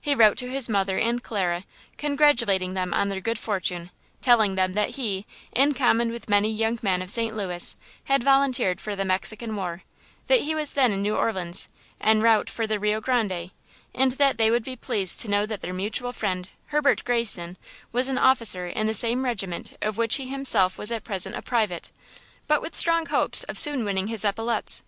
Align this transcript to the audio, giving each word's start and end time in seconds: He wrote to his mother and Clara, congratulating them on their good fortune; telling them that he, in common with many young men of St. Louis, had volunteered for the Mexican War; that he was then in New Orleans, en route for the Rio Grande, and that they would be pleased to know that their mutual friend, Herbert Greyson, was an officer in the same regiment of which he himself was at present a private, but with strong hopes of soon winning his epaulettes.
He 0.00 0.14
wrote 0.14 0.38
to 0.38 0.48
his 0.48 0.68
mother 0.68 0.96
and 0.96 1.20
Clara, 1.20 1.64
congratulating 1.98 2.74
them 2.74 2.94
on 2.94 3.08
their 3.08 3.20
good 3.20 3.36
fortune; 3.36 3.90
telling 4.20 4.54
them 4.54 4.74
that 4.74 4.90
he, 4.90 5.26
in 5.50 5.74
common 5.74 6.12
with 6.12 6.28
many 6.28 6.48
young 6.52 6.78
men 6.82 7.02
of 7.02 7.10
St. 7.10 7.34
Louis, 7.36 7.74
had 8.04 8.22
volunteered 8.22 8.80
for 8.80 8.94
the 8.94 9.04
Mexican 9.04 9.56
War; 9.56 9.82
that 10.28 10.42
he 10.42 10.54
was 10.54 10.74
then 10.74 10.92
in 10.92 11.02
New 11.02 11.16
Orleans, 11.16 11.66
en 12.00 12.20
route 12.20 12.48
for 12.48 12.68
the 12.68 12.78
Rio 12.78 13.00
Grande, 13.00 13.50
and 13.92 14.12
that 14.12 14.38
they 14.38 14.52
would 14.52 14.62
be 14.62 14.76
pleased 14.76 15.18
to 15.22 15.28
know 15.30 15.44
that 15.46 15.62
their 15.62 15.74
mutual 15.74 16.12
friend, 16.12 16.48
Herbert 16.66 17.02
Greyson, 17.04 17.56
was 17.90 18.08
an 18.08 18.18
officer 18.18 18.68
in 18.68 18.86
the 18.86 18.94
same 18.94 19.24
regiment 19.24 19.76
of 19.82 19.98
which 19.98 20.14
he 20.14 20.28
himself 20.28 20.78
was 20.78 20.92
at 20.92 21.02
present 21.02 21.34
a 21.34 21.42
private, 21.42 21.90
but 22.46 22.62
with 22.62 22.76
strong 22.76 23.04
hopes 23.06 23.42
of 23.42 23.58
soon 23.58 23.84
winning 23.84 24.06
his 24.06 24.24
epaulettes. 24.24 24.84